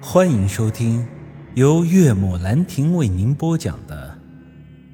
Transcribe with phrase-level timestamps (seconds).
[0.00, 1.06] 欢迎收听
[1.54, 4.18] 由岳母兰亭为您播讲的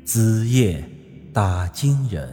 [0.07, 0.89] 《子夜
[1.33, 2.29] 打金人》。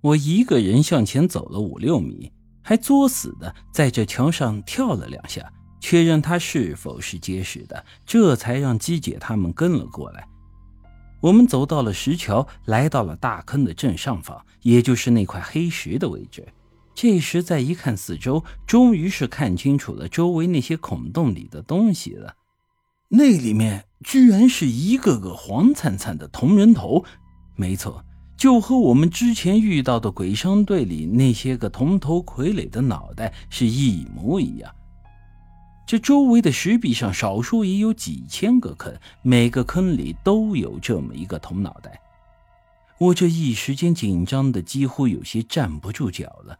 [0.00, 10.26] 我一个人向前走了五六米，还作死的在这墙上跳了两下，确认它是否是结实的，这才让姬姐他们跟了过来。
[11.20, 16.46] 我们走到了石桥，来到了大坑的正上方，也就是那块黑石的位置。
[17.00, 22.34] 这时再一看四周，终于是看清楚了周围那些孔洞里的东西了。
[23.06, 27.04] 那里面居然是一个个黄灿灿的铜人头，
[27.54, 28.04] 没错，
[28.36, 34.68] 就和我们之前遇到的鬼商队里那些个铜头傀儡的脑袋是一模一样。
[35.86, 42.00] 这周围的石壁上，少说也有几千个坑，每个坑里都有这么一个铜脑袋。
[42.98, 46.58] 我这一时间紧张的几乎有些站不住脚了。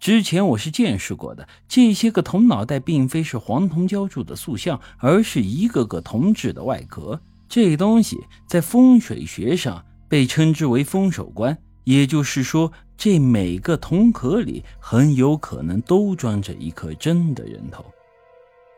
[0.00, 7.20] 之前我是见识过的，这些个铜脑袋并非是黄铜浇铸的塑像，而是一个个铜制的外壳。
[7.48, 17.84] 这东西在风水学上被称之为风手棺，也就是说，这每个铜壳里很有可能都装着一颗真的人头。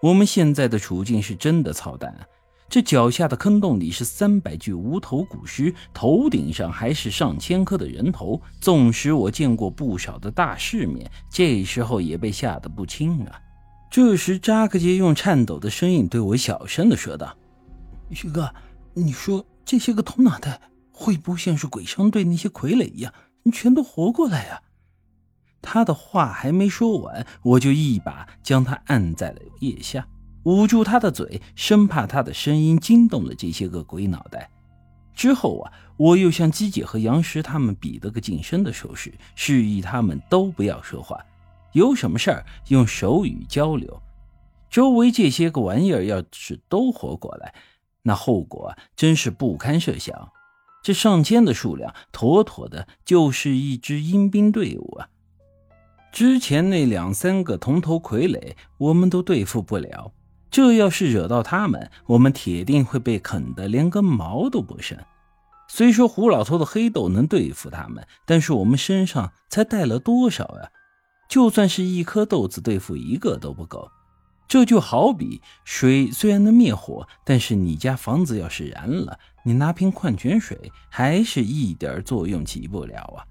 [0.00, 2.24] 我们现在的处境是真的操蛋啊！
[2.70, 8.40] 这脚下的坑洞里是三百具无头古尸，头顶上还是上千颗的人头。
[8.60, 13.42] 纵使我见过不少的大世面，这时候也被吓得不轻啊！
[13.90, 17.36] 这时，扎克杰用颤抖的声音对我小声的说道
[18.14, 18.54] ：“徐哥，
[18.94, 20.60] 你说这些个铜脑袋
[20.92, 23.12] 会不会像是鬼商队那些傀儡一样，
[23.52, 24.62] 全都活过来呀？”
[25.60, 30.06] 他的话还没说完，我就一把将他按在了腋下。
[30.44, 34.50] 捂住他的嘴，生怕他的声音惊动了这些个鬼脑袋。
[35.14, 41.18] 之后啊，我又向姬姐和杨石他们比了个近身的手势，示意他们都不要说话，
[41.72, 44.00] 有什么事儿用手语交流。
[44.70, 47.54] 周围这些个玩意儿要是都活过来，
[48.02, 50.30] 那后果真是不堪设想。
[50.82, 55.08] 这上千的数量，妥妥的就是一支阴兵队伍啊！
[56.10, 60.12] 之前那两三个铜头傀儡，我们都对付不了。
[60.50, 64.98] 这要是惹到他们，我们铁定会被啃得连根毛都不剩。
[65.68, 70.68] 虽说胡老头的黑豆能对付他们，但是我们身上才带了多少呀？
[71.28, 73.88] 就算是一颗豆子对付一个都不够。
[74.48, 83.22] 这就好比水虽然能灭火，但是你家房子要是燃了，你拿瓶矿泉水还是一点作用起不了啊。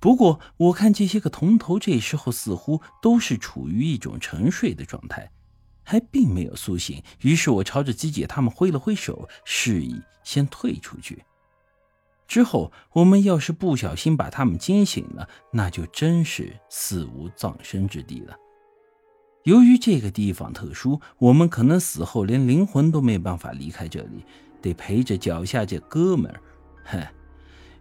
[0.00, 5.30] 不过我看这些个铜头这时候似乎都是处于一种沉睡的状态。
[5.82, 11.22] 还并没有苏醒，于是我朝着姬姐他们挥了挥手，示意先退出去。
[12.28, 18.34] 之后，我们要是不小心把他们惊醒了，那就真是死无葬身之地了。
[19.44, 24.24] 由于这个地方特殊，我们可能死后连灵魂都没办法离开这里，
[24.62, 26.40] 得陪着脚下这哥们儿，
[26.84, 27.06] 哼，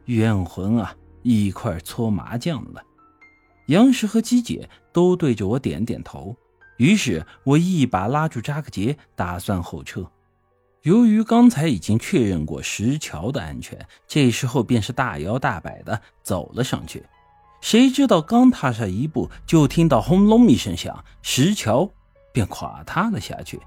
[0.06, 2.84] 冤魂啊，一块搓麻将了。
[3.68, 6.36] 杨石和姬姐都对着我点点头。
[6.82, 10.10] 于是我一把拉住扎克杰，打算后撤。
[10.82, 17.06] 由于刚才已经确认过石桥的安全，这时候便是大摇大摆的走了上去。
[17.62, 21.88] 谁知道刚踏上一步，就听到轰隆一声响，石桥
[22.34, 23.60] 便垮塌了下去。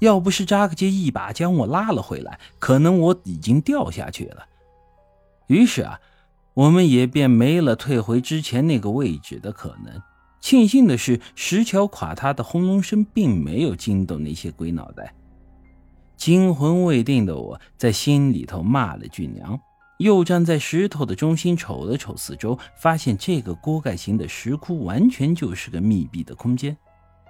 [0.00, 4.44] 要不是扎克杰一把将我拉了回来，可能我已经掉下去了。
[5.46, 5.98] 于是啊，
[6.52, 10.02] 我们也便没了退回之前那个位置的可能。
[10.40, 15.14] 庆幸的是，石桥垮塌的轰隆声并没有惊动那些鬼脑袋。
[16.16, 19.58] 惊魂未定的我在心里头骂了句娘，
[19.98, 26.76] 又站在石头的中心瞅了瞅四周，发现这个锅盖形的石窟完全就是个密闭的空间，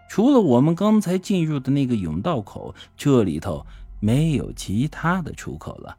[0.09, 3.65] 除了我们刚才进入的那个甬道口，这里头
[4.01, 5.97] 没有其他的出口了。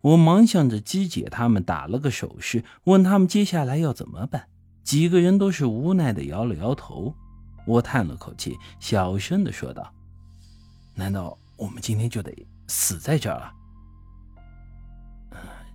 [0.00, 4.46] 我忙向着姬姐他们打了个手势，问他们接下来要怎么办。
[4.82, 7.14] 几个人都是无奈的摇了摇头，
[7.66, 9.92] 我叹了口气，小声的说道
[10.94, 12.34] ：“难道我们今天就得
[12.66, 13.52] 死在这儿了？”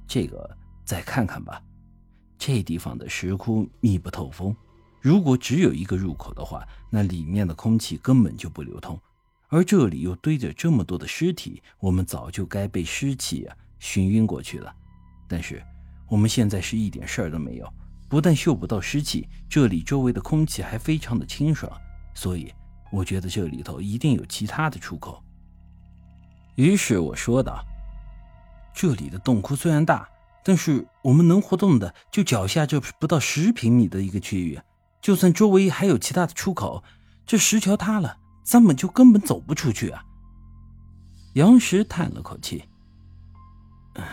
[0.07, 1.62] 这个再看看吧。
[2.38, 4.56] 这地方的石窟密不透风，
[5.01, 9.00] 如果只有一个入口的话，那里面的空气根本就不流通。
[9.50, 14.74] 而这里又堆着这么多的尸体，我们早就该被尸气啊熏晕过去了。
[15.27, 15.63] 但是
[16.07, 17.74] 我们现在是一点事儿都没有。
[18.09, 21.71] 不但嗅不到湿气，这里周围的空气还非常的清爽，
[22.13, 22.54] 所以
[22.92, 25.21] 我觉得这里头一定有其他的出口。
[26.56, 27.63] 于是我说道
[28.74, 30.07] ：“这里的洞窟虽然大，
[30.44, 34.59] 但是我们能活动的就脚下这不到十平米的一个区域，
[35.01, 36.83] 就算周围还有其他的出口，
[37.25, 40.04] 这石桥塌了，咱们就根本走不出去啊。
[41.33, 42.63] 杨石叹了口气
[43.94, 44.06] ：“唉，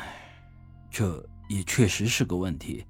[0.91, 2.85] 这也确实是个问题。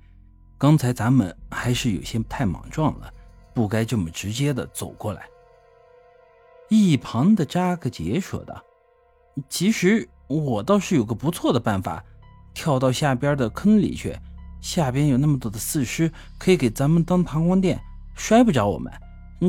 [0.64, 3.12] 刚才咱们还是有些太莽撞了，
[3.52, 5.26] 不该这么直接的走过来。”
[6.70, 8.64] 一旁的扎克杰说道
[9.46, 12.02] ：“其实我倒是有个不错的办法，
[12.54, 14.16] 跳到下边的坑里去，
[14.62, 17.78] 下边有那么多的死尸，可以给咱们当弹簧垫，
[18.14, 18.90] 摔不着我们。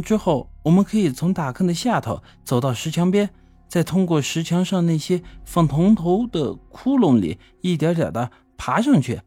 [0.04, 3.30] 之后我们可以从大坑的下头走到石墙边，
[3.70, 9.22] 再通过石墙上那些放铜头的窟窿里，一点点的爬上去。”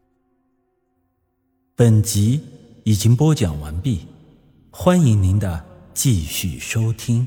[1.79, 2.41] 本集
[2.83, 4.01] 已经播讲完毕，
[4.69, 7.25] 欢迎您的继续收听。